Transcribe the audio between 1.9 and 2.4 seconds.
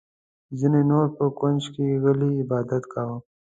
غلی